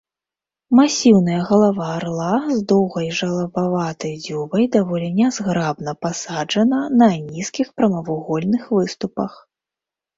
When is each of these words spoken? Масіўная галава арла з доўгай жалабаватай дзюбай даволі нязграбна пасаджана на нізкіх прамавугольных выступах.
Масіўная 0.77 1.35
галава 1.49 1.83
арла 1.97 2.29
з 2.45 2.57
доўгай 2.71 3.07
жалабаватай 3.21 4.17
дзюбай 4.25 4.67
даволі 4.79 5.13
нязграбна 5.23 5.91
пасаджана 6.09 6.81
на 6.99 7.15
нізкіх 7.23 7.67
прамавугольных 7.81 8.63
выступах. 8.77 9.31